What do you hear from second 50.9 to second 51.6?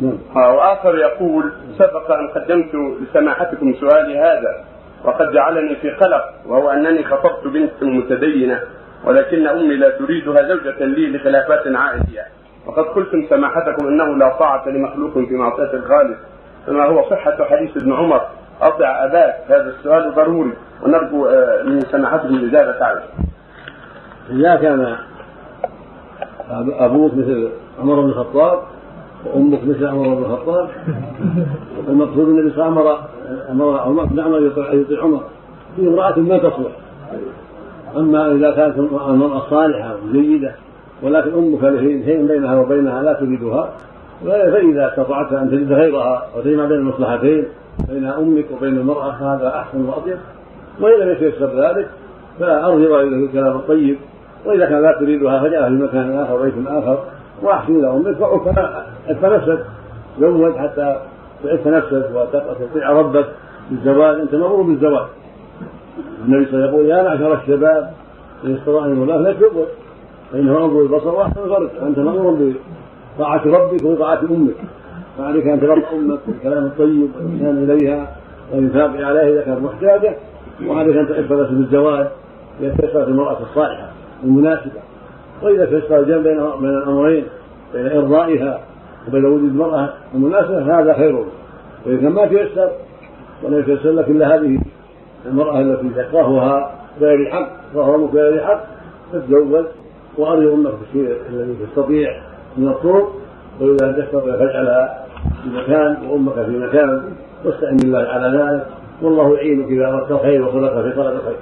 لم يتيسر